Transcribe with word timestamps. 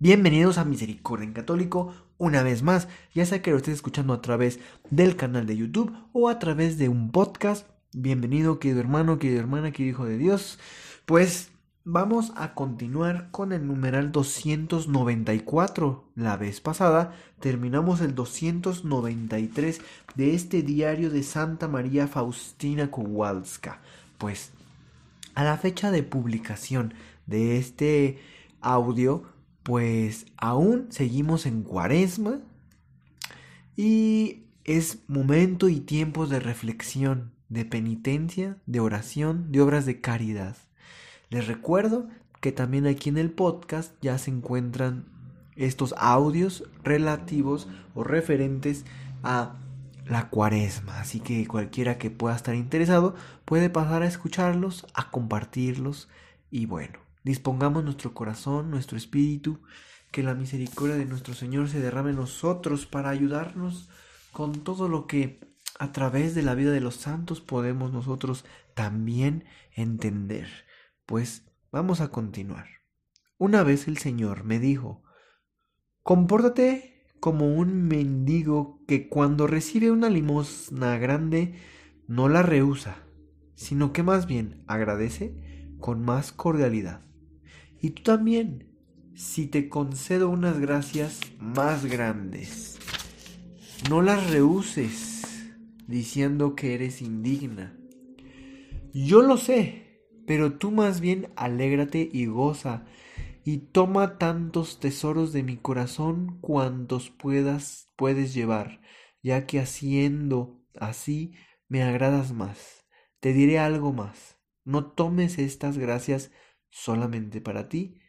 Bienvenidos 0.00 0.58
a 0.58 0.64
Misericordia 0.64 1.26
en 1.26 1.32
Católico 1.32 1.92
una 2.18 2.44
vez 2.44 2.62
más, 2.62 2.86
ya 3.16 3.26
sea 3.26 3.42
que 3.42 3.50
lo 3.50 3.56
estés 3.56 3.74
escuchando 3.74 4.12
a 4.12 4.22
través 4.22 4.60
del 4.90 5.16
canal 5.16 5.44
de 5.44 5.56
YouTube 5.56 5.92
o 6.12 6.28
a 6.28 6.38
través 6.38 6.78
de 6.78 6.88
un 6.88 7.10
podcast. 7.10 7.66
Bienvenido, 7.92 8.60
querido 8.60 8.78
hermano, 8.78 9.18
querido 9.18 9.40
hermana, 9.40 9.72
querido 9.72 9.90
hijo 9.90 10.04
de 10.04 10.16
Dios. 10.16 10.60
Pues 11.04 11.50
vamos 11.82 12.32
a 12.36 12.54
continuar 12.54 13.32
con 13.32 13.52
el 13.52 13.66
numeral 13.66 14.12
294. 14.12 16.04
La 16.14 16.36
vez 16.36 16.60
pasada 16.60 17.16
terminamos 17.40 18.00
el 18.00 18.14
293 18.14 19.80
de 20.14 20.34
este 20.36 20.62
diario 20.62 21.10
de 21.10 21.24
Santa 21.24 21.66
María 21.66 22.06
Faustina 22.06 22.88
Kowalska. 22.92 23.80
Pues 24.16 24.52
a 25.34 25.42
la 25.42 25.58
fecha 25.58 25.90
de 25.90 26.04
publicación 26.04 26.94
de 27.26 27.58
este 27.58 28.20
audio, 28.60 29.24
pues 29.68 30.24
aún 30.38 30.86
seguimos 30.88 31.44
en 31.44 31.62
cuaresma 31.62 32.40
y 33.76 34.44
es 34.64 35.00
momento 35.08 35.68
y 35.68 35.80
tiempo 35.80 36.26
de 36.26 36.40
reflexión, 36.40 37.32
de 37.50 37.66
penitencia, 37.66 38.56
de 38.64 38.80
oración, 38.80 39.52
de 39.52 39.60
obras 39.60 39.84
de 39.84 40.00
caridad. 40.00 40.56
Les 41.28 41.46
recuerdo 41.46 42.08
que 42.40 42.50
también 42.50 42.86
aquí 42.86 43.10
en 43.10 43.18
el 43.18 43.30
podcast 43.30 43.92
ya 44.00 44.16
se 44.16 44.30
encuentran 44.30 45.04
estos 45.54 45.94
audios 45.98 46.64
relativos 46.82 47.68
o 47.94 48.04
referentes 48.04 48.86
a 49.22 49.56
la 50.06 50.30
cuaresma. 50.30 50.98
Así 50.98 51.20
que 51.20 51.46
cualquiera 51.46 51.98
que 51.98 52.08
pueda 52.08 52.34
estar 52.34 52.54
interesado 52.54 53.14
puede 53.44 53.68
pasar 53.68 54.02
a 54.02 54.06
escucharlos, 54.06 54.86
a 54.94 55.10
compartirlos 55.10 56.08
y 56.50 56.64
bueno, 56.64 57.00
Dispongamos 57.24 57.84
nuestro 57.84 58.14
corazón, 58.14 58.70
nuestro 58.70 58.96
espíritu, 58.96 59.60
que 60.10 60.22
la 60.22 60.34
misericordia 60.34 60.96
de 60.96 61.04
nuestro 61.04 61.34
Señor 61.34 61.68
se 61.68 61.80
derrame 61.80 62.10
en 62.10 62.16
nosotros 62.16 62.86
para 62.86 63.10
ayudarnos 63.10 63.88
con 64.32 64.64
todo 64.64 64.88
lo 64.88 65.06
que 65.06 65.40
a 65.78 65.92
través 65.92 66.34
de 66.34 66.42
la 66.42 66.54
vida 66.54 66.72
de 66.72 66.80
los 66.80 66.96
santos 66.96 67.40
podemos 67.40 67.92
nosotros 67.92 68.44
también 68.74 69.44
entender. 69.74 70.48
Pues 71.06 71.44
vamos 71.70 72.00
a 72.00 72.08
continuar. 72.08 72.66
Una 73.36 73.62
vez 73.62 73.86
el 73.86 73.98
Señor 73.98 74.44
me 74.44 74.58
dijo, 74.58 75.02
compórtate 76.02 77.06
como 77.20 77.54
un 77.54 77.86
mendigo 77.86 78.84
que 78.86 79.08
cuando 79.08 79.46
recibe 79.46 79.90
una 79.90 80.08
limosna 80.08 80.98
grande 80.98 81.54
no 82.06 82.28
la 82.28 82.42
rehúsa, 82.42 82.96
sino 83.54 83.92
que 83.92 84.02
más 84.02 84.26
bien 84.26 84.64
agradece 84.66 85.76
con 85.78 86.04
más 86.04 86.32
cordialidad. 86.32 87.07
Y 87.80 87.90
tú 87.90 88.02
también, 88.02 88.68
si 89.14 89.46
te 89.46 89.68
concedo 89.68 90.28
unas 90.28 90.58
gracias 90.58 91.20
más 91.38 91.86
grandes, 91.86 92.78
no 93.88 94.02
las 94.02 94.30
rehuses 94.30 95.46
diciendo 95.86 96.54
que 96.54 96.74
eres 96.74 97.02
indigna. 97.02 97.76
Yo 98.92 99.22
lo 99.22 99.36
sé, 99.36 100.02
pero 100.26 100.58
tú 100.58 100.70
más 100.70 101.00
bien 101.00 101.28
alégrate 101.36 102.08
y 102.12 102.26
goza, 102.26 102.84
y 103.44 103.58
toma 103.58 104.18
tantos 104.18 104.80
tesoros 104.80 105.32
de 105.32 105.42
mi 105.42 105.56
corazón 105.56 106.38
cuantos 106.40 107.10
puedas 107.10 107.88
puedes 107.96 108.34
llevar, 108.34 108.80
ya 109.22 109.46
que 109.46 109.58
haciendo 109.58 110.60
así 110.78 111.32
me 111.68 111.82
agradas 111.82 112.32
más. 112.32 112.84
Te 113.20 113.32
diré 113.32 113.58
algo 113.58 113.92
más. 113.92 114.36
No 114.64 114.86
tomes 114.92 115.38
estas 115.38 115.78
gracias 115.78 116.30
solamente 116.70 117.40
para 117.40 117.68
ti, 117.68 118.00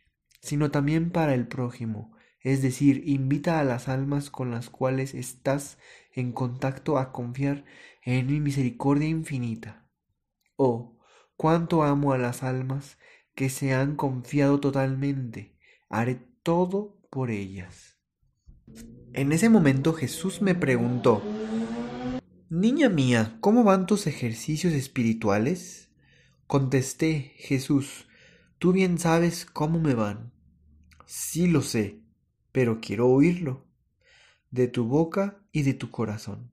sino 0.41 0.71
también 0.71 1.11
para 1.11 1.33
el 1.33 1.47
prójimo, 1.47 2.15
es 2.41 2.61
decir, 2.61 3.03
invita 3.05 3.59
a 3.59 3.63
las 3.63 3.89
almas 3.89 4.29
con 4.29 4.51
las 4.51 4.69
cuales 4.69 5.13
estás 5.13 5.77
en 6.13 6.31
contacto 6.31 6.97
a 6.97 7.11
confiar 7.11 7.65
en 8.03 8.27
mi 8.27 8.39
misericordia 8.39 9.07
infinita. 9.07 9.89
Oh, 10.55 10.97
cuánto 11.35 11.83
amo 11.83 12.13
a 12.13 12.17
las 12.17 12.43
almas 12.43 12.97
que 13.35 13.49
se 13.49 13.73
han 13.73 13.95
confiado 13.95 14.59
totalmente, 14.59 15.57
haré 15.89 16.15
todo 16.43 16.99
por 17.09 17.31
ellas. 17.31 17.97
En 19.13 19.31
ese 19.31 19.49
momento 19.49 19.93
Jesús 19.93 20.41
me 20.41 20.55
preguntó, 20.55 21.21
Niña 22.49 22.89
mía, 22.89 23.37
¿cómo 23.41 23.63
van 23.63 23.85
tus 23.85 24.07
ejercicios 24.07 24.73
espirituales? 24.73 25.91
Contesté, 26.47 27.33
Jesús, 27.37 28.08
Tú 28.59 28.73
bien 28.73 28.99
sabes 28.99 29.45
cómo 29.45 29.79
me 29.79 29.93
van. 29.93 30.33
Sí 31.05 31.47
lo 31.47 31.61
sé, 31.61 32.01
pero 32.51 32.81
quiero 32.81 33.07
oírlo. 33.07 33.65
De 34.51 34.67
tu 34.67 34.83
boca 34.83 35.39
y 35.53 35.61
de 35.61 35.73
tu 35.73 35.91
corazón. 35.91 36.51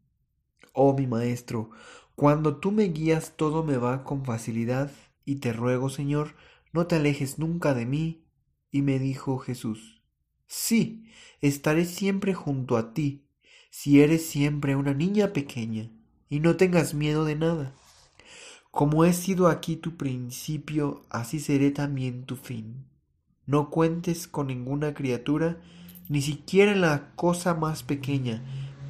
Oh 0.72 0.96
mi 0.96 1.08
Maestro, 1.08 1.72
cuando 2.14 2.58
tú 2.58 2.70
me 2.70 2.84
guías 2.84 3.32
todo 3.36 3.64
me 3.64 3.76
va 3.76 4.04
con 4.04 4.24
facilidad, 4.24 4.92
y 5.24 5.36
te 5.36 5.52
ruego, 5.52 5.90
Señor, 5.90 6.36
no 6.72 6.86
te 6.86 6.94
alejes 6.94 7.40
nunca 7.40 7.74
de 7.74 7.86
mí. 7.86 8.24
Y 8.70 8.82
me 8.82 9.00
dijo 9.00 9.38
Jesús, 9.38 10.00
sí, 10.46 11.10
estaré 11.40 11.86
siempre 11.86 12.34
junto 12.34 12.76
a 12.76 12.94
ti, 12.94 13.26
si 13.70 14.00
eres 14.00 14.24
siempre 14.24 14.76
una 14.76 14.94
niña 14.94 15.32
pequeña, 15.32 15.90
y 16.28 16.38
no 16.38 16.56
tengas 16.56 16.94
miedo 16.94 17.24
de 17.24 17.34
nada. 17.34 17.74
Como 18.76 19.06
he 19.06 19.14
sido 19.14 19.48
aquí 19.48 19.76
tu 19.76 19.96
principio, 19.96 21.06
así 21.08 21.40
seré 21.40 21.70
también 21.70 22.26
tu 22.26 22.36
fin. 22.36 22.84
No 23.46 23.70
cuentes 23.70 24.28
con 24.28 24.48
ninguna 24.48 24.92
criatura, 24.92 25.56
ni 26.10 26.20
siquiera 26.20 26.74
la 26.74 27.10
cosa 27.16 27.54
más 27.54 27.82
pequeña, 27.82 28.42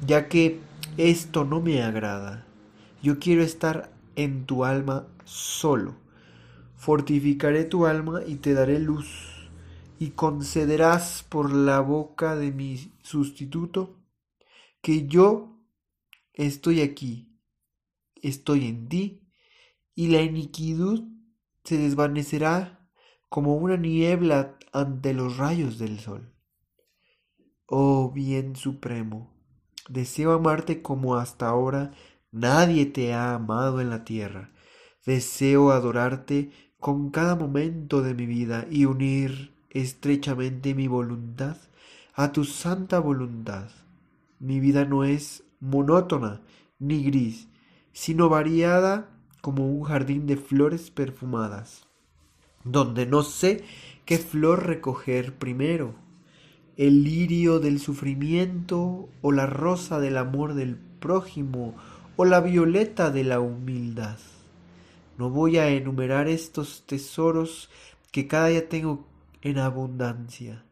ya 0.05 0.27
que 0.27 0.59
esto 0.97 1.45
no 1.45 1.61
me 1.61 1.83
agrada. 1.83 2.45
Yo 3.01 3.17
quiero 3.17 3.43
estar 3.43 3.89
en 4.17 4.45
tu 4.45 4.65
alma 4.65 5.07
solo. 5.23 5.95
Fortificaré 6.75 7.63
tu 7.63 7.85
alma 7.85 8.19
y 8.27 8.35
te 8.35 8.53
daré 8.53 8.79
luz, 8.79 9.49
y 9.99 10.09
concederás 10.09 11.25
por 11.29 11.53
la 11.53 11.79
boca 11.79 12.35
de 12.35 12.51
mi 12.51 12.91
sustituto 13.03 13.95
que 14.81 15.07
yo 15.07 15.55
estoy 16.33 16.81
aquí, 16.81 17.29
estoy 18.21 18.67
en 18.67 18.89
ti 18.89 19.23
y 19.97 20.09
la 20.09 20.21
iniquidad 20.21 21.03
se 21.63 21.79
desvanecerá 21.79 22.87
como 23.29 23.55
una 23.55 23.77
niebla 23.77 24.55
ante 24.71 25.15
los 25.15 25.37
rayos 25.37 25.79
del 25.79 25.99
sol. 25.99 26.35
Oh 27.65 28.11
bien 28.11 28.55
supremo, 28.55 29.33
deseo 29.89 30.33
amarte 30.33 30.83
como 30.83 31.15
hasta 31.15 31.49
ahora 31.49 31.93
nadie 32.31 32.85
te 32.85 33.15
ha 33.15 33.33
amado 33.33 33.81
en 33.81 33.89
la 33.89 34.05
tierra. 34.05 34.51
Deseo 35.03 35.71
adorarte 35.71 36.51
con 36.79 37.09
cada 37.09 37.35
momento 37.35 38.03
de 38.03 38.13
mi 38.13 38.27
vida 38.27 38.67
y 38.69 38.85
unir 38.85 39.51
estrechamente 39.71 40.75
mi 40.75 40.87
voluntad 40.87 41.57
a 42.13 42.31
tu 42.31 42.43
santa 42.43 42.99
voluntad. 42.99 43.71
Mi 44.37 44.59
vida 44.59 44.85
no 44.85 45.03
es 45.03 45.43
monótona 45.59 46.43
ni 46.77 47.03
gris, 47.03 47.47
sino 47.93 48.29
variada 48.29 49.16
como 49.47 49.65
un 49.65 49.83
jardín 49.83 50.27
de 50.27 50.35
flores 50.35 50.91
perfumadas, 50.91 51.87
donde 52.65 53.05
no 53.05 53.23
sé 53.23 53.63
qué 54.03 54.17
flor 54.17 54.65
recoger 54.65 55.35
primero, 55.35 55.95
el 56.75 57.05
lirio 57.05 57.61
del 57.61 57.79
sufrimiento 57.79 59.07
o 59.21 59.31
la 59.31 59.45
rosa 59.45 60.01
del 60.01 60.17
amor 60.17 60.53
del 60.53 60.75
prójimo 60.75 61.77
o 62.17 62.25
la 62.25 62.41
violeta 62.41 63.09
de 63.09 63.23
la 63.23 63.39
humildad. 63.39 64.17
No 65.17 65.29
voy 65.29 65.59
a 65.59 65.69
enumerar 65.69 66.27
estos 66.27 66.85
tesoros 66.85 67.69
que 68.11 68.27
cada 68.27 68.47
día 68.47 68.67
tengo 68.67 69.07
en 69.41 69.59
abundancia. 69.59 70.65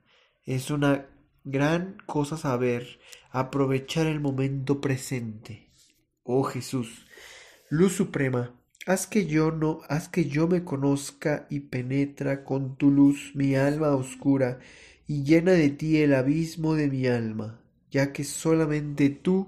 Es 0.45 0.69
una 0.69 1.06
gran 1.45 1.95
cosa 2.06 2.36
saber 2.36 3.00
aprovechar 3.31 4.06
el 4.06 4.19
momento 4.19 4.81
presente. 4.81 5.71
Oh 6.24 6.44
Jesús, 6.44 7.06
luz 7.69 7.94
suprema, 7.94 8.51
Haz 8.87 9.07
que 9.07 9.25
yo 9.25 9.49
no, 9.49 9.81
haz 9.89 10.09
que 10.09 10.25
yo 10.25 10.47
me 10.47 10.63
conozca 10.63 11.47
y 11.49 11.61
penetra 11.61 12.43
con 12.43 12.75
tu 12.75 12.91
luz 12.91 13.31
mi 13.33 13.55
alma 13.55 13.95
oscura, 13.95 14.59
y 15.07 15.23
llena 15.23 15.53
de 15.53 15.69
ti 15.69 15.97
el 15.97 16.13
abismo 16.13 16.75
de 16.75 16.87
mi 16.87 17.07
alma, 17.07 17.59
ya 17.89 18.13
que 18.13 18.23
solamente 18.23 19.09
tú, 19.09 19.47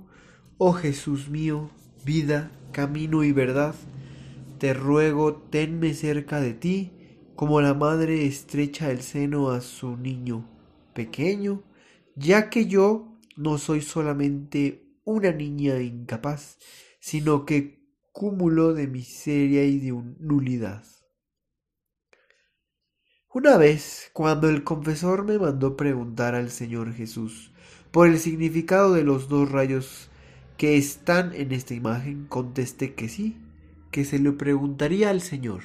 oh 0.58 0.74
Jesús 0.74 1.30
mío, 1.30 1.70
vida, 2.04 2.52
camino 2.72 3.24
y 3.24 3.32
verdad, 3.32 3.76
te 4.58 4.74
ruego, 4.74 5.36
tenme 5.36 5.94
cerca 5.94 6.42
de 6.42 6.56
ti, 6.56 6.92
como 7.36 7.62
la 7.62 7.76
madre 7.76 8.26
estrecha 8.26 8.90
el 8.90 9.04
seno 9.04 9.52
a 9.52 9.62
su 9.62 9.98
niño 9.98 10.50
pequeño, 10.96 11.62
ya 12.16 12.50
que 12.50 12.66
yo 12.66 13.20
no 13.36 13.60
soy 13.60 13.82
solamente 13.82 14.88
una 15.04 15.32
niña 15.32 15.80
incapaz, 15.80 16.58
sino 17.00 17.46
que 17.46 17.77
cúmulo 18.18 18.74
de 18.74 18.88
miseria 18.88 19.64
y 19.66 19.78
de 19.78 19.92
nulidad. 20.20 20.84
Una 23.32 23.58
vez, 23.58 24.10
cuando 24.12 24.50
el 24.50 24.64
confesor 24.64 25.24
me 25.24 25.38
mandó 25.38 25.78
preguntar 25.78 26.34
al 26.34 26.50
Señor 26.50 26.94
Jesús 26.94 27.52
por 27.92 28.08
el 28.08 28.18
significado 28.18 28.96
de 28.96 29.04
los 29.04 29.30
dos 29.30 29.52
rayos 29.52 30.10
que 30.58 30.78
están 30.78 31.32
en 31.36 31.52
esta 31.52 31.76
imagen, 31.76 32.26
contesté 32.26 32.96
que 32.96 33.08
sí, 33.08 33.38
que 33.92 34.04
se 34.04 34.18
lo 34.18 34.36
preguntaría 34.36 35.12
al 35.12 35.22
Señor. 35.22 35.62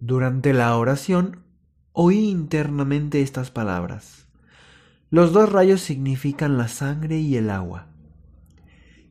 Durante 0.00 0.54
la 0.54 0.74
oración 0.78 1.44
oí 1.92 2.30
internamente 2.30 3.20
estas 3.20 3.50
palabras. 3.50 4.26
Los 5.10 5.34
dos 5.34 5.52
rayos 5.52 5.82
significan 5.82 6.56
la 6.56 6.68
sangre 6.68 7.18
y 7.18 7.36
el 7.36 7.50
agua. 7.50 7.88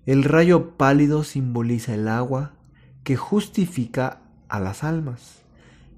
El 0.07 0.23
rayo 0.23 0.75
pálido 0.75 1.23
simboliza 1.23 1.93
el 1.93 2.07
agua 2.07 2.57
que 3.03 3.15
justifica 3.15 4.21
a 4.49 4.59
las 4.59 4.83
almas. 4.83 5.43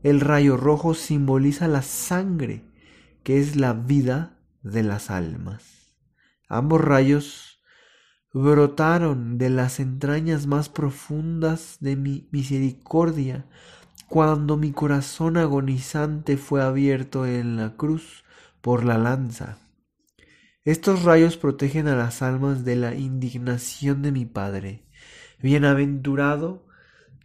El 0.04 0.22
rayo 0.22 0.58
rojo 0.58 0.94
simboliza 0.94 1.68
la 1.68 1.82
sangre 1.82 2.64
que 3.24 3.40
es 3.40 3.56
la 3.56 3.74
vida 3.74 4.38
de 4.62 4.84
las 4.84 5.10
almas. 5.10 5.96
Ambos 6.48 6.82
rayos 6.82 7.60
brotaron 8.34 9.38
de 9.38 9.50
las 9.50 9.80
entrañas 9.80 10.46
más 10.46 10.70
profundas 10.70 11.78
de 11.80 11.96
mi 11.96 12.28
misericordia 12.32 13.48
cuando 14.08 14.58
mi 14.58 14.72
corazón 14.72 15.38
agonizante 15.38 16.38
fue 16.38 16.62
abierto 16.62 17.26
en 17.26 17.58
la 17.58 17.76
cruz 17.76 18.24
por 18.62 18.84
la 18.84 18.98
lanza. 18.98 19.58
Estos 20.64 21.04
rayos 21.04 21.38
protegen 21.38 21.88
a 21.88 21.96
las 21.96 22.22
almas 22.22 22.66
de 22.66 22.76
la 22.76 22.94
indignación 22.94 24.02
de 24.02 24.12
mi 24.12 24.26
Padre. 24.26 24.88
Bienaventurado 25.42 26.65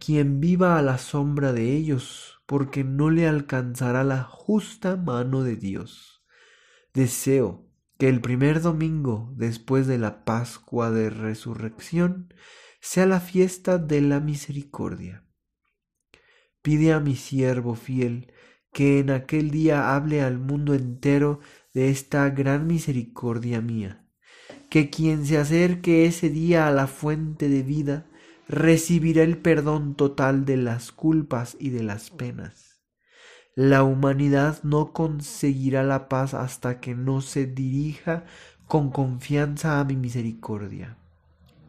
quien 0.03 0.39
viva 0.39 0.79
a 0.79 0.81
la 0.81 0.97
sombra 0.97 1.53
de 1.53 1.75
ellos, 1.75 2.41
porque 2.47 2.83
no 2.83 3.11
le 3.11 3.27
alcanzará 3.27 4.03
la 4.03 4.23
justa 4.23 4.97
mano 4.97 5.43
de 5.43 5.55
Dios. 5.55 6.25
Deseo 6.91 7.69
que 7.99 8.09
el 8.09 8.19
primer 8.19 8.61
domingo 8.61 9.31
después 9.35 9.85
de 9.85 9.99
la 9.99 10.25
Pascua 10.25 10.89
de 10.89 11.11
Resurrección 11.11 12.33
sea 12.81 13.05
la 13.05 13.19
fiesta 13.19 13.77
de 13.77 14.01
la 14.01 14.19
misericordia. 14.19 15.23
Pide 16.63 16.93
a 16.93 16.99
mi 16.99 17.15
siervo 17.15 17.75
fiel 17.75 18.33
que 18.73 18.99
en 18.99 19.11
aquel 19.11 19.51
día 19.51 19.95
hable 19.95 20.23
al 20.23 20.39
mundo 20.39 20.73
entero 20.73 21.41
de 21.75 21.91
esta 21.91 22.27
gran 22.31 22.65
misericordia 22.65 23.61
mía, 23.61 24.03
que 24.71 24.89
quien 24.89 25.27
se 25.27 25.37
acerque 25.37 26.07
ese 26.07 26.31
día 26.31 26.67
a 26.67 26.71
la 26.71 26.87
fuente 26.87 27.49
de 27.49 27.61
vida 27.61 28.10
recibirá 28.51 29.23
el 29.23 29.37
perdón 29.37 29.95
total 29.95 30.45
de 30.45 30.57
las 30.57 30.91
culpas 30.91 31.57
y 31.59 31.69
de 31.69 31.83
las 31.83 32.11
penas 32.11 32.71
la 33.55 33.83
humanidad 33.83 34.63
no 34.63 34.93
conseguirá 34.93 35.83
la 35.83 36.07
paz 36.07 36.33
hasta 36.33 36.79
que 36.79 36.95
no 36.95 37.21
se 37.21 37.45
dirija 37.45 38.23
con 38.65 38.91
confianza 38.91 39.79
a 39.79 39.83
mi 39.83 39.97
misericordia. 39.97 40.97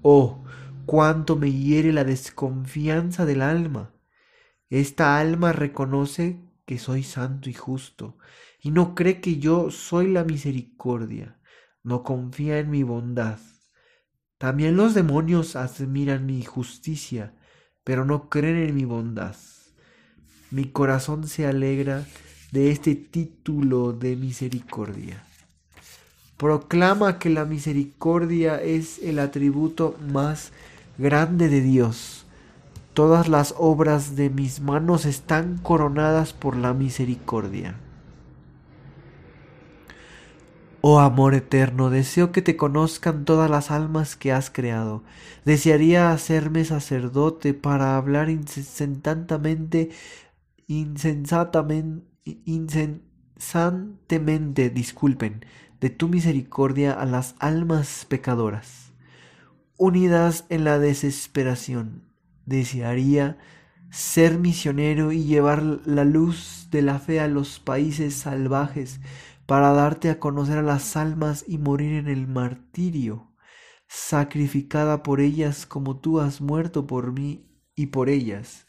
Oh, 0.02 0.44
cuánto 0.86 1.36
me 1.36 1.50
hiere 1.50 1.92
la 1.92 2.04
desconfianza 2.04 3.26
del 3.26 3.42
alma. 3.42 3.92
Esta 4.70 5.18
alma 5.18 5.52
reconoce 5.52 6.40
que 6.66 6.78
soy 6.78 7.02
santo 7.02 7.50
y 7.50 7.54
justo, 7.54 8.16
y 8.60 8.70
no 8.70 8.94
cree 8.94 9.20
que 9.20 9.38
yo 9.38 9.72
soy 9.72 10.12
la 10.12 10.22
misericordia, 10.22 11.40
no 11.82 12.04
confía 12.04 12.60
en 12.60 12.70
mi 12.70 12.84
bondad. 12.84 13.40
También 14.42 14.74
los 14.74 14.92
demonios 14.92 15.54
admiran 15.54 16.26
mi 16.26 16.42
justicia, 16.42 17.32
pero 17.84 18.04
no 18.04 18.28
creen 18.28 18.56
en 18.56 18.74
mi 18.74 18.84
bondad. 18.84 19.36
Mi 20.50 20.64
corazón 20.64 21.28
se 21.28 21.46
alegra 21.46 22.04
de 22.50 22.72
este 22.72 22.96
título 22.96 23.92
de 23.92 24.16
misericordia. 24.16 25.22
Proclama 26.38 27.20
que 27.20 27.30
la 27.30 27.44
misericordia 27.44 28.60
es 28.60 28.98
el 28.98 29.20
atributo 29.20 29.96
más 30.10 30.50
grande 30.98 31.48
de 31.48 31.60
Dios. 31.60 32.26
Todas 32.94 33.28
las 33.28 33.54
obras 33.58 34.16
de 34.16 34.28
mis 34.28 34.58
manos 34.58 35.04
están 35.04 35.58
coronadas 35.58 36.32
por 36.32 36.56
la 36.56 36.74
misericordia. 36.74 37.76
Oh 40.84 40.98
amor 40.98 41.34
eterno, 41.34 41.90
deseo 41.90 42.32
que 42.32 42.42
te 42.42 42.56
conozcan 42.56 43.24
todas 43.24 43.48
las 43.48 43.70
almas 43.70 44.16
que 44.16 44.32
has 44.32 44.50
creado. 44.50 45.04
Desearía 45.44 46.10
hacerme 46.10 46.64
sacerdote 46.64 47.54
para 47.54 47.96
hablar 47.96 48.28
incesantemente 48.28 49.90
insensatamente, 50.66 52.02
incesantemente, 52.46 54.70
disculpen, 54.70 55.46
de 55.80 55.90
tu 55.90 56.08
misericordia 56.08 56.94
a 56.94 57.06
las 57.06 57.36
almas 57.38 58.04
pecadoras. 58.08 58.90
Unidas 59.76 60.46
en 60.48 60.64
la 60.64 60.80
desesperación, 60.80 62.08
desearía 62.44 63.38
ser 63.90 64.36
misionero 64.36 65.12
y 65.12 65.22
llevar 65.22 65.62
la 65.62 66.04
luz 66.04 66.66
de 66.72 66.82
la 66.82 66.98
fe 66.98 67.20
a 67.20 67.28
los 67.28 67.60
países 67.60 68.14
salvajes 68.14 68.98
para 69.46 69.72
darte 69.72 70.10
a 70.10 70.18
conocer 70.20 70.58
a 70.58 70.62
las 70.62 70.96
almas 70.96 71.44
y 71.46 71.58
morir 71.58 71.94
en 71.94 72.08
el 72.08 72.26
martirio, 72.26 73.34
sacrificada 73.88 75.02
por 75.02 75.20
ellas 75.20 75.66
como 75.66 76.00
tú 76.00 76.20
has 76.20 76.40
muerto 76.40 76.86
por 76.86 77.12
mí 77.12 77.48
y 77.74 77.86
por 77.86 78.08
ellas. 78.08 78.66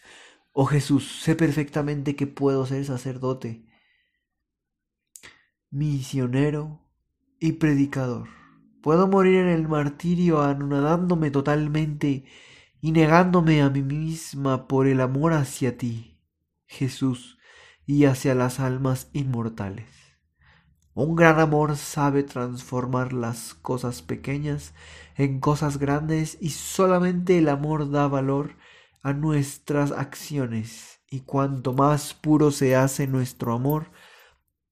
Oh 0.52 0.66
Jesús, 0.66 1.22
sé 1.22 1.36
perfectamente 1.36 2.16
que 2.16 2.28
puedo 2.28 2.66
ser 2.66 2.86
sacerdote, 2.86 3.66
misionero 5.71 6.81
y 7.40 7.54
predicador. 7.54 8.30
Puedo 8.81 9.07
morir 9.07 9.36
en 9.40 9.47
el 9.47 9.68
martirio 9.68 10.42
anudándome 10.42 11.31
totalmente 11.31 12.26
y 12.81 12.92
negándome 12.92 13.62
a 13.62 13.69
mí 13.69 13.81
misma 13.81 14.68
por 14.68 14.88
el 14.88 15.00
amor 15.00 15.33
hacia 15.33 15.78
ti, 15.78 16.19
Jesús, 16.68 17.38
y 17.86 18.06
hacia 18.06 18.36
las 18.36 18.59
almas 18.59 19.09
inmortales. 19.14 20.03
Un 20.95 21.16
gran 21.16 21.40
amor 21.40 21.76
sabe 21.76 22.21
transformar 22.21 23.14
las 23.14 23.56
cosas 23.56 24.04
pequeñas 24.04 24.76
en 25.16 25.40
cosas 25.40 25.78
grandes 25.78 26.38
y 26.40 26.52
solamente 26.52 27.40
el 27.40 27.50
amor 27.50 27.90
da 27.90 28.07
valor 28.07 28.57
a 29.02 29.14
nuestras 29.14 29.92
acciones, 29.92 31.02
y 31.09 31.21
cuanto 31.21 31.73
más 31.73 32.14
puro 32.14 32.52
se 32.52 32.76
hace 32.76 33.07
nuestro 33.07 33.54
amor, 33.54 33.92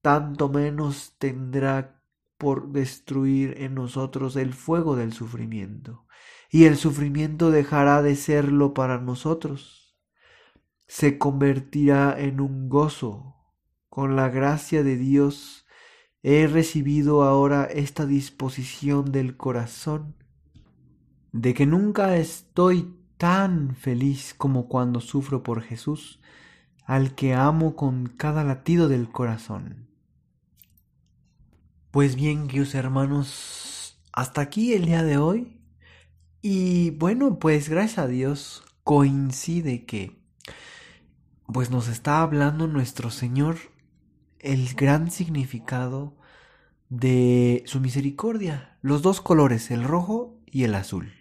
tanto 0.01 0.47
menos 0.47 1.15
tendrá 1.17 2.01
por 2.37 2.71
destruir 2.71 3.55
en 3.57 3.75
nosotros 3.75 4.35
el 4.35 4.53
fuego 4.53 4.95
del 4.95 5.13
sufrimiento, 5.13 6.05
y 6.49 6.65
el 6.65 6.77
sufrimiento 6.77 7.49
dejará 7.49 8.01
de 8.01 8.15
serlo 8.15 8.73
para 8.73 8.99
nosotros. 8.99 9.97
Se 10.87 11.17
convertirá 11.17 12.15
en 12.19 12.41
un 12.41 12.69
gozo. 12.69 13.35
Con 13.89 14.15
la 14.15 14.29
gracia 14.29 14.83
de 14.83 14.95
Dios 14.95 15.65
he 16.23 16.47
recibido 16.47 17.23
ahora 17.23 17.65
esta 17.65 18.05
disposición 18.05 19.11
del 19.11 19.37
corazón 19.37 20.15
de 21.31 21.53
que 21.53 21.65
nunca 21.65 22.17
estoy 22.17 22.93
tan 23.17 23.75
feliz 23.75 24.33
como 24.37 24.67
cuando 24.67 24.99
sufro 24.99 25.43
por 25.43 25.61
Jesús, 25.61 26.19
al 26.85 27.15
que 27.15 27.33
amo 27.33 27.75
con 27.75 28.07
cada 28.07 28.43
latido 28.43 28.87
del 28.87 29.09
corazón. 29.09 29.87
Pues 31.91 32.15
bien, 32.15 32.47
queridos 32.47 32.75
hermanos, 32.75 33.97
hasta 34.11 34.41
aquí 34.41 34.73
el 34.73 34.85
día 34.85 35.03
de 35.03 35.17
hoy. 35.17 35.61
Y 36.41 36.91
bueno, 36.91 37.37
pues 37.37 37.69
gracias 37.69 37.99
a 37.99 38.07
Dios 38.07 38.63
coincide 38.83 39.85
que 39.85 40.19
pues 41.45 41.69
nos 41.69 41.87
está 41.87 42.21
hablando 42.21 42.67
nuestro 42.67 43.11
Señor 43.11 43.57
el 44.41 44.73
gran 44.75 45.11
significado 45.11 46.13
de 46.89 47.63
su 47.65 47.79
misericordia, 47.79 48.77
los 48.81 49.01
dos 49.01 49.21
colores, 49.21 49.71
el 49.71 49.83
rojo 49.83 50.35
y 50.45 50.65
el 50.65 50.75
azul. 50.75 51.13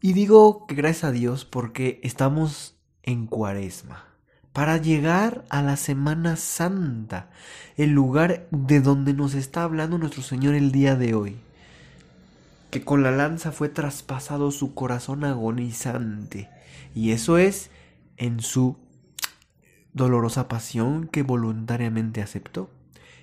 Y 0.00 0.12
digo 0.12 0.66
que 0.66 0.74
gracias 0.74 1.04
a 1.04 1.12
Dios 1.12 1.44
porque 1.44 2.00
estamos 2.02 2.76
en 3.02 3.26
cuaresma. 3.26 4.14
para 4.54 4.76
llegar 4.76 5.44
a 5.50 5.62
la 5.62 5.76
Semana 5.76 6.36
Santa, 6.36 7.28
el 7.76 7.90
lugar 7.90 8.46
de 8.52 8.80
donde 8.80 9.12
nos 9.12 9.34
está 9.34 9.64
hablando 9.64 9.98
nuestro 9.98 10.22
Señor 10.22 10.54
el 10.54 10.70
día 10.70 10.94
de 10.94 11.12
hoy, 11.12 11.36
que 12.70 12.84
con 12.84 13.02
la 13.02 13.10
lanza 13.10 13.50
fue 13.50 13.68
traspasado 13.68 14.52
su 14.52 14.72
corazón 14.72 15.24
agonizante, 15.24 16.48
y 16.94 17.10
eso 17.10 17.36
es 17.36 17.70
en 18.16 18.40
su 18.40 18.76
dolorosa 19.94 20.48
pasión 20.48 21.08
que 21.08 21.22
voluntariamente 21.22 22.20
aceptó. 22.20 22.70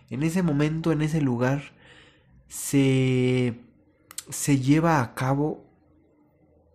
En 0.10 0.24
ese 0.24 0.42
momento, 0.44 0.92
en 0.92 1.04
ese 1.04 1.22
lugar, 1.22 1.74
se, 2.48 3.62
se 4.30 4.60
lleva 4.60 5.02
a 5.02 5.14
cabo 5.14 5.64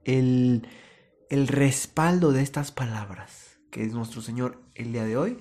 el, 0.05 0.69
el 1.29 1.49
respaldo 1.49 2.33
de 2.33 2.43
estas 2.43 2.71
palabras 2.71 3.47
que 3.77 3.85
es 3.85 3.93
nuestro 3.93 4.23
Señor 4.23 4.63
el 4.75 4.93
día 4.93 5.05
de 5.05 5.19
hoy, 5.19 5.39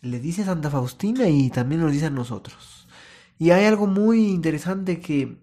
le 0.00 0.18
dice 0.18 0.42
a 0.42 0.46
Santa 0.46 0.70
Faustina 0.70 1.28
y 1.28 1.50
también 1.50 1.82
nos 1.82 1.92
dice 1.92 2.06
a 2.06 2.10
nosotros. 2.10 2.88
Y 3.38 3.50
hay 3.50 3.64
algo 3.64 3.86
muy 3.86 4.26
interesante 4.26 4.98
que, 4.98 5.38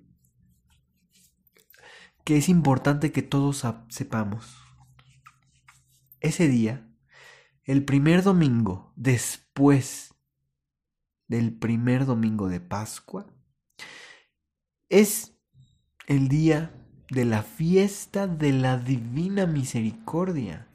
que 2.26 2.36
es 2.36 2.50
importante 2.50 3.14
que 3.14 3.22
todos 3.22 3.66
sepamos. 3.88 4.58
Ese 6.20 6.50
día, 6.50 6.86
el 7.66 7.86
primer 7.86 8.24
domingo 8.24 8.94
después 8.96 10.16
del 11.28 11.54
primer 11.54 12.06
domingo 12.06 12.50
de 12.50 12.60
Pascua, 12.60 13.26
es 14.90 15.34
el 16.08 16.28
día 16.28 16.74
de 17.10 17.24
la 17.24 17.44
fiesta 17.44 18.28
de 18.28 18.52
la 18.52 18.78
Divina 18.78 19.46
Misericordia. 19.46 20.68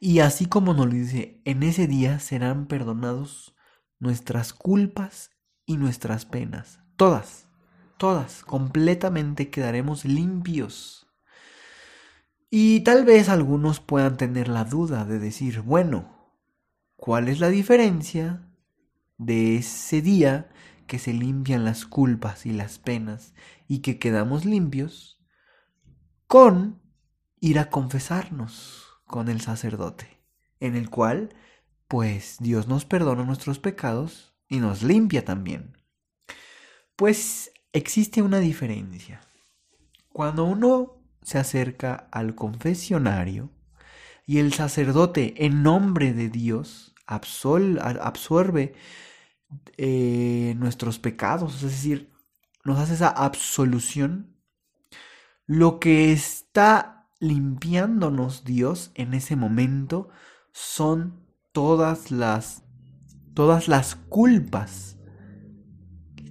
Y 0.00 0.18
así 0.18 0.46
como 0.46 0.74
nos 0.74 0.90
dice, 0.90 1.40
en 1.44 1.62
ese 1.62 1.86
día 1.86 2.18
serán 2.18 2.66
perdonados 2.66 3.54
nuestras 4.00 4.52
culpas 4.52 5.30
y 5.66 5.76
nuestras 5.76 6.26
penas. 6.26 6.80
Todas, 6.96 7.46
todas, 7.96 8.42
completamente 8.42 9.50
quedaremos 9.50 10.04
limpios. 10.04 11.03
Y 12.56 12.82
tal 12.82 13.04
vez 13.04 13.30
algunos 13.30 13.80
puedan 13.80 14.16
tener 14.16 14.46
la 14.46 14.62
duda 14.62 15.04
de 15.04 15.18
decir, 15.18 15.62
bueno, 15.62 16.30
¿cuál 16.94 17.26
es 17.26 17.40
la 17.40 17.48
diferencia 17.48 18.48
de 19.18 19.56
ese 19.56 20.00
día 20.00 20.52
que 20.86 21.00
se 21.00 21.12
limpian 21.12 21.64
las 21.64 21.84
culpas 21.84 22.46
y 22.46 22.52
las 22.52 22.78
penas 22.78 23.34
y 23.66 23.80
que 23.80 23.98
quedamos 23.98 24.44
limpios 24.44 25.20
con 26.28 26.80
ir 27.40 27.58
a 27.58 27.70
confesarnos? 27.70 28.82
con 29.04 29.28
el 29.28 29.40
sacerdote, 29.40 30.20
en 30.60 30.76
el 30.76 30.90
cual, 30.90 31.34
pues 31.88 32.36
Dios 32.38 32.68
nos 32.68 32.84
perdona 32.84 33.24
nuestros 33.24 33.58
pecados 33.58 34.32
y 34.48 34.60
nos 34.60 34.84
limpia 34.84 35.24
también. 35.24 35.76
Pues 36.94 37.50
existe 37.72 38.22
una 38.22 38.38
diferencia. 38.38 39.20
Cuando 40.12 40.44
uno 40.44 41.03
se 41.24 41.38
acerca 41.38 42.08
al 42.12 42.36
confesionario 42.36 43.50
y 44.26 44.38
el 44.38 44.52
sacerdote 44.52 45.44
en 45.44 45.62
nombre 45.62 46.12
de 46.12 46.28
Dios 46.28 46.94
absorbe 47.06 48.74
eh, 49.76 50.54
nuestros 50.56 50.98
pecados, 50.98 51.56
es 51.56 51.62
decir, 51.62 52.12
nos 52.64 52.78
hace 52.78 52.94
esa 52.94 53.08
absolución, 53.08 54.36
lo 55.46 55.80
que 55.80 56.12
está 56.12 57.08
limpiándonos 57.20 58.44
Dios 58.44 58.92
en 58.94 59.12
ese 59.12 59.36
momento 59.36 60.08
son 60.52 61.26
todas 61.52 62.10
las 62.10 62.62
todas 63.34 63.68
las 63.68 63.96
culpas 63.96 64.96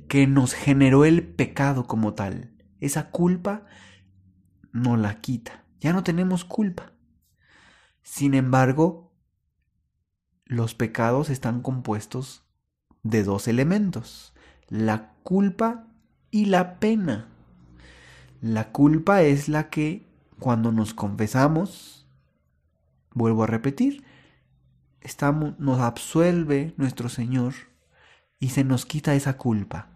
que 0.08 0.26
nos 0.26 0.54
generó 0.54 1.06
el 1.06 1.28
pecado 1.28 1.86
como 1.86 2.14
tal. 2.14 2.54
Esa 2.80 3.10
culpa 3.10 3.66
no 4.74 4.98
la 4.98 5.22
quita. 5.22 5.64
Ya 5.80 5.94
no 5.94 6.04
tenemos 6.04 6.44
culpa. 6.44 6.92
Sin 8.02 8.34
embargo, 8.34 9.14
los 10.46 10.76
pecados 10.76 11.30
están 11.30 11.62
compuestos 11.62 12.44
de 13.04 13.24
dos 13.24 13.48
elementos, 13.48 14.34
la 14.68 15.14
culpa 15.24 15.88
y 16.32 16.46
la 16.46 16.80
pena. 16.80 17.30
La 18.42 18.72
culpa 18.72 19.22
es 19.22 19.48
la 19.48 19.70
que 19.70 20.12
cuando 20.40 20.72
nos 20.72 20.94
confesamos, 20.94 22.10
vuelvo 23.12 23.44
a 23.44 23.48
repetir, 23.48 24.04
estamos, 25.00 25.58
nos 25.60 25.80
absuelve 25.80 26.74
nuestro 26.78 27.08
Señor 27.08 27.54
y 28.40 28.50
se 28.50 28.64
nos 28.64 28.86
quita 28.86 29.16
esa 29.16 29.38
culpa. 29.38 29.94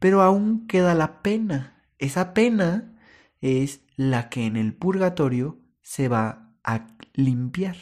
Pero 0.00 0.22
aún 0.22 0.66
queda 0.66 0.94
la 0.94 1.22
pena. 1.22 1.84
Esa 1.98 2.34
pena 2.34 2.97
es 3.40 3.80
la 3.96 4.28
que 4.28 4.46
en 4.46 4.56
el 4.56 4.74
purgatorio 4.74 5.60
se 5.82 6.08
va 6.08 6.52
a 6.64 6.86
limpiar. 7.14 7.76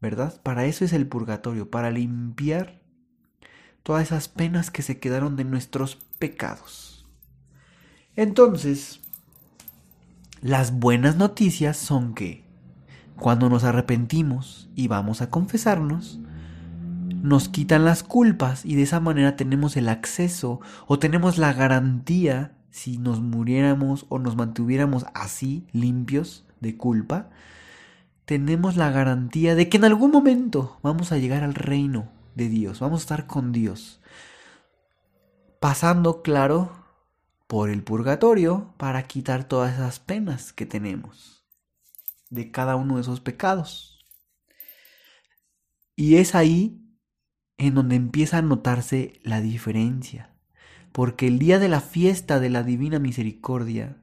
¿Verdad? 0.00 0.40
Para 0.42 0.64
eso 0.64 0.84
es 0.84 0.92
el 0.92 1.06
purgatorio, 1.06 1.70
para 1.70 1.90
limpiar 1.90 2.82
todas 3.82 4.04
esas 4.04 4.28
penas 4.28 4.70
que 4.70 4.82
se 4.82 4.98
quedaron 4.98 5.36
de 5.36 5.44
nuestros 5.44 5.96
pecados. 6.18 7.06
Entonces, 8.16 9.00
las 10.40 10.72
buenas 10.72 11.16
noticias 11.16 11.76
son 11.76 12.14
que 12.14 12.44
cuando 13.16 13.50
nos 13.50 13.64
arrepentimos 13.64 14.70
y 14.74 14.88
vamos 14.88 15.20
a 15.20 15.28
confesarnos, 15.28 16.20
nos 17.22 17.50
quitan 17.50 17.84
las 17.84 18.02
culpas 18.02 18.64
y 18.64 18.76
de 18.76 18.82
esa 18.82 19.00
manera 19.00 19.36
tenemos 19.36 19.76
el 19.76 19.90
acceso 19.90 20.60
o 20.86 20.98
tenemos 20.98 21.36
la 21.36 21.52
garantía 21.52 22.56
si 22.70 22.98
nos 22.98 23.20
muriéramos 23.20 24.06
o 24.08 24.18
nos 24.18 24.36
mantuviéramos 24.36 25.06
así 25.14 25.66
limpios 25.72 26.44
de 26.60 26.76
culpa, 26.76 27.30
tenemos 28.24 28.76
la 28.76 28.90
garantía 28.90 29.54
de 29.54 29.68
que 29.68 29.76
en 29.76 29.84
algún 29.84 30.10
momento 30.10 30.78
vamos 30.82 31.12
a 31.12 31.18
llegar 31.18 31.42
al 31.42 31.54
reino 31.54 32.12
de 32.34 32.48
Dios, 32.48 32.80
vamos 32.80 33.00
a 33.00 33.04
estar 33.04 33.26
con 33.26 33.52
Dios. 33.52 34.00
Pasando, 35.58 36.22
claro, 36.22 36.80
por 37.46 37.70
el 37.70 37.82
purgatorio 37.82 38.72
para 38.76 39.02
quitar 39.08 39.44
todas 39.44 39.74
esas 39.74 39.98
penas 39.98 40.52
que 40.52 40.66
tenemos 40.66 41.44
de 42.28 42.52
cada 42.52 42.76
uno 42.76 42.94
de 42.94 43.02
esos 43.02 43.20
pecados. 43.20 44.06
Y 45.96 46.16
es 46.16 46.34
ahí 46.34 46.80
en 47.58 47.74
donde 47.74 47.96
empieza 47.96 48.38
a 48.38 48.42
notarse 48.42 49.20
la 49.22 49.40
diferencia, 49.40 50.29
porque 50.92 51.26
el 51.26 51.38
día 51.38 51.58
de 51.58 51.68
la 51.68 51.80
fiesta 51.80 52.40
de 52.40 52.50
la 52.50 52.62
divina 52.62 52.98
misericordia, 52.98 53.96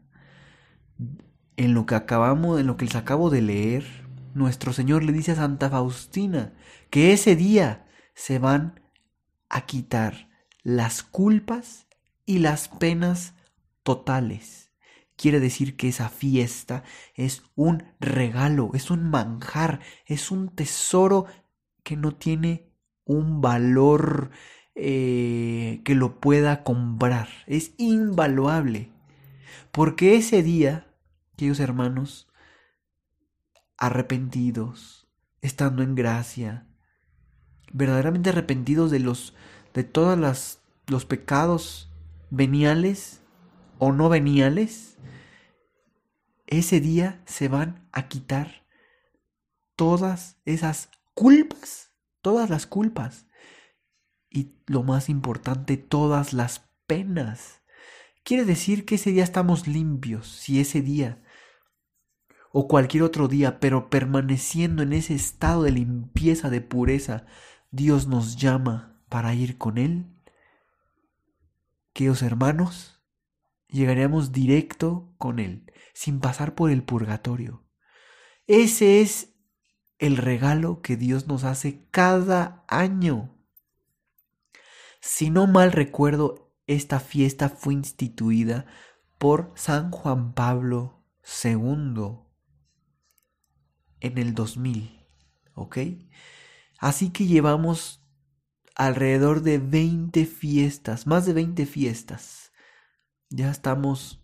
en 1.58 1.74
lo 1.74 1.86
que 1.86 1.96
acabamos, 1.96 2.60
en 2.60 2.68
lo 2.68 2.78
que 2.78 2.86
les 2.86 2.96
acabo 2.96 3.30
de 3.30 3.42
leer, 3.42 3.86
nuestro 4.34 4.74
Señor 4.74 5.04
le 5.04 5.12
dice 5.12 5.32
a 5.32 5.36
Santa 5.36 5.70
Faustina 5.70 6.54
que 6.90 7.12
ese 7.12 7.36
día 7.36 7.88
se 8.14 8.40
van 8.40 8.80
a 9.50 9.66
quitar 9.66 10.30
las 10.64 11.04
culpas 11.04 11.88
y 12.26 12.40
las 12.40 12.68
penas 12.68 13.34
totales. 13.84 14.72
Quiere 15.16 15.40
decir 15.40 15.76
que 15.76 15.88
esa 15.88 16.10
fiesta 16.10 16.84
es 17.16 17.44
un 17.56 17.84
regalo, 18.00 18.72
es 18.76 18.92
un 18.92 19.10
manjar, 19.10 19.80
es 20.06 20.30
un 20.30 20.50
tesoro 20.50 21.26
que 21.84 21.98
no 21.98 22.14
tiene 22.16 22.70
un 23.04 23.42
valor 23.42 24.30
eh, 24.80 25.82
que 25.84 25.96
lo 25.96 26.20
pueda 26.20 26.64
comprar. 26.64 27.30
Es 27.48 27.74
invaluable. 27.78 28.92
Porque 29.72 30.16
ese 30.16 30.44
día, 30.44 30.88
queridos 31.36 31.60
hermanos, 31.60 32.28
arrepentidos, 33.76 35.08
estando 35.42 35.82
en 35.82 35.96
gracia, 35.96 36.68
verdaderamente 37.74 38.30
arrepentidos 38.30 38.92
de 38.92 39.00
los 39.00 39.34
de 39.74 39.84
todos 39.84 40.60
los 40.88 41.06
pecados 41.06 41.92
veniales 42.30 43.22
o 43.78 43.92
no 43.92 44.10
veniales, 44.10 44.98
ese 46.48 46.80
día 46.80 47.22
se 47.26 47.48
van 47.48 47.88
a 47.92 48.08
quitar 48.08 48.66
todas 49.76 50.38
esas 50.46 50.90
culpas, 51.14 51.92
todas 52.22 52.50
las 52.50 52.66
culpas. 52.66 53.27
Y 54.38 54.54
lo 54.68 54.84
más 54.84 55.10
importante, 55.10 55.78
todas 55.78 56.32
las 56.32 56.70
penas. 56.86 57.64
Quiere 58.24 58.46
decir 58.46 58.86
que 58.86 58.96
ese 58.96 59.12
día 59.12 59.24
estamos 59.24 59.68
limpios, 59.68 60.28
si 60.28 60.60
ese 60.60 60.82
día 60.82 61.24
o 62.52 62.68
cualquier 62.68 63.04
otro 63.04 63.28
día, 63.28 63.60
pero 63.60 63.90
permaneciendo 63.90 64.84
en 64.84 64.94
ese 64.94 65.16
estado 65.16 65.64
de 65.64 65.72
limpieza, 65.72 66.50
de 66.50 66.62
pureza, 66.62 67.26
Dios 67.72 68.08
nos 68.08 68.36
llama 68.36 69.02
para 69.10 69.34
ir 69.34 69.58
con 69.58 69.78
Él. 69.78 70.08
Queridos 71.94 72.22
hermanos, 72.22 73.02
llegaríamos 73.68 74.32
directo 74.32 75.14
con 75.18 75.40
Él, 75.40 75.72
sin 75.94 76.20
pasar 76.20 76.56
por 76.56 76.70
el 76.70 76.84
purgatorio. 76.84 77.64
Ese 78.46 79.02
es 79.02 79.34
el 80.00 80.18
regalo 80.18 80.82
que 80.82 80.96
Dios 80.96 81.28
nos 81.28 81.44
hace 81.44 81.88
cada 81.92 82.64
año. 82.68 83.37
Si 85.02 85.30
no 85.30 85.48
mal 85.48 85.72
recuerdo, 85.72 86.54
esta 86.68 87.00
fiesta 87.00 87.50
fue 87.50 87.74
instituida 87.74 88.66
por 89.18 89.54
San 89.56 89.92
Juan 89.92 90.34
Pablo 90.34 91.04
II 91.44 92.20
en 94.00 94.18
el 94.18 94.34
2000, 94.34 95.06
¿ok? 95.56 95.78
Así 96.78 97.10
que 97.10 97.26
llevamos 97.26 98.04
alrededor 98.76 99.42
de 99.42 99.58
20 99.58 100.26
fiestas, 100.26 101.08
más 101.08 101.26
de 101.26 101.34
20 101.34 101.66
fiestas. 101.66 102.52
Ya 103.30 103.50
estamos 103.50 104.24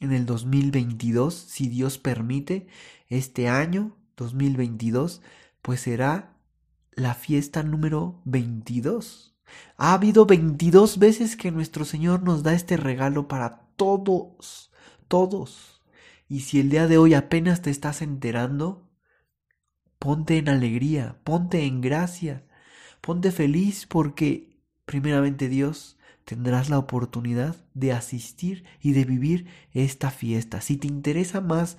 en 0.00 0.12
el 0.12 0.26
2022, 0.26 1.34
si 1.34 1.68
Dios 1.68 1.98
permite, 1.98 2.66
este 3.08 3.48
año 3.48 3.96
2022, 4.16 5.20
pues 5.60 5.82
será 5.82 6.36
la 6.92 7.14
fiesta 7.14 7.62
número 7.62 8.20
22. 8.24 9.31
Ha 9.76 9.94
habido 9.94 10.26
22 10.26 10.98
veces 10.98 11.36
que 11.36 11.50
nuestro 11.50 11.84
Señor 11.84 12.22
nos 12.22 12.42
da 12.42 12.54
este 12.54 12.76
regalo 12.76 13.28
para 13.28 13.66
todos, 13.76 14.70
todos. 15.08 15.82
Y 16.28 16.40
si 16.40 16.60
el 16.60 16.70
día 16.70 16.86
de 16.86 16.98
hoy 16.98 17.14
apenas 17.14 17.62
te 17.62 17.70
estás 17.70 18.02
enterando, 18.02 18.88
ponte 19.98 20.38
en 20.38 20.48
alegría, 20.48 21.18
ponte 21.24 21.64
en 21.64 21.80
gracia, 21.80 22.46
ponte 23.00 23.30
feliz 23.32 23.86
porque 23.86 24.60
primeramente 24.84 25.48
Dios 25.48 25.98
tendrás 26.24 26.70
la 26.70 26.78
oportunidad 26.78 27.56
de 27.74 27.92
asistir 27.92 28.64
y 28.80 28.92
de 28.92 29.04
vivir 29.04 29.46
esta 29.72 30.10
fiesta. 30.10 30.60
Si 30.60 30.76
te 30.76 30.86
interesa 30.86 31.40
más 31.40 31.78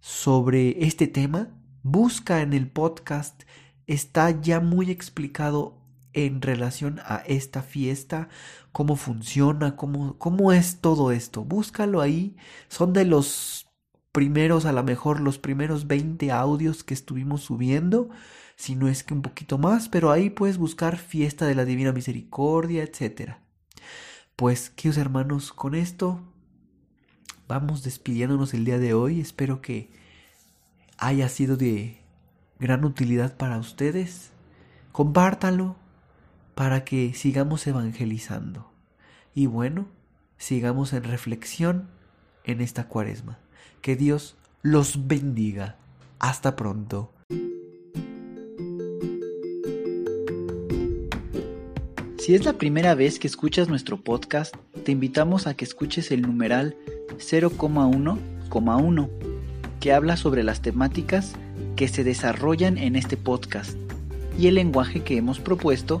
sobre 0.00 0.84
este 0.84 1.06
tema, 1.06 1.48
busca 1.82 2.42
en 2.42 2.52
el 2.52 2.68
podcast, 2.68 3.42
está 3.86 4.40
ya 4.40 4.60
muy 4.60 4.90
explicado 4.90 5.83
en 6.14 6.40
relación 6.40 7.00
a 7.04 7.16
esta 7.26 7.62
fiesta, 7.62 8.28
cómo 8.72 8.96
funciona, 8.96 9.76
cómo, 9.76 10.16
cómo 10.18 10.52
es 10.52 10.80
todo 10.80 11.12
esto. 11.12 11.44
Búscalo 11.44 12.00
ahí, 12.00 12.36
son 12.68 12.92
de 12.92 13.04
los 13.04 13.66
primeros, 14.12 14.64
a 14.64 14.72
lo 14.72 14.82
mejor 14.84 15.20
los 15.20 15.38
primeros 15.38 15.86
20 15.86 16.30
audios 16.30 16.84
que 16.84 16.94
estuvimos 16.94 17.42
subiendo, 17.42 18.08
si 18.56 18.76
no 18.76 18.88
es 18.88 19.02
que 19.02 19.12
un 19.12 19.22
poquito 19.22 19.58
más, 19.58 19.88
pero 19.88 20.12
ahí 20.12 20.30
puedes 20.30 20.56
buscar 20.56 20.96
fiesta 20.96 21.46
de 21.46 21.56
la 21.56 21.64
Divina 21.64 21.92
Misericordia, 21.92 22.84
etc. 22.84 23.34
Pues, 24.36 24.70
queridos 24.70 24.98
hermanos, 24.98 25.52
con 25.52 25.74
esto 25.74 26.20
vamos 27.48 27.82
despidiéndonos 27.82 28.54
el 28.54 28.64
día 28.64 28.78
de 28.78 28.94
hoy. 28.94 29.20
Espero 29.20 29.60
que 29.60 29.90
haya 30.96 31.28
sido 31.28 31.56
de 31.56 32.00
gran 32.60 32.84
utilidad 32.84 33.36
para 33.36 33.58
ustedes. 33.58 34.30
Compártanlo 34.92 35.76
para 36.54 36.84
que 36.84 37.14
sigamos 37.14 37.66
evangelizando. 37.66 38.70
Y 39.34 39.46
bueno, 39.46 39.86
sigamos 40.38 40.92
en 40.92 41.04
reflexión 41.04 41.88
en 42.44 42.60
esta 42.60 42.88
cuaresma. 42.88 43.38
Que 43.82 43.96
Dios 43.96 44.36
los 44.62 45.06
bendiga. 45.06 45.76
Hasta 46.18 46.56
pronto. 46.56 47.12
Si 52.18 52.34
es 52.34 52.44
la 52.46 52.54
primera 52.54 52.94
vez 52.94 53.18
que 53.18 53.26
escuchas 53.26 53.68
nuestro 53.68 54.00
podcast, 54.00 54.54
te 54.84 54.92
invitamos 54.92 55.46
a 55.46 55.54
que 55.54 55.66
escuches 55.66 56.10
el 56.10 56.22
numeral 56.22 56.74
0,1,1, 57.18 59.10
que 59.80 59.92
habla 59.92 60.16
sobre 60.16 60.42
las 60.42 60.62
temáticas 60.62 61.34
que 61.76 61.88
se 61.88 62.02
desarrollan 62.02 62.78
en 62.78 62.96
este 62.96 63.18
podcast 63.18 63.76
y 64.38 64.46
el 64.46 64.54
lenguaje 64.54 65.02
que 65.02 65.18
hemos 65.18 65.38
propuesto 65.38 66.00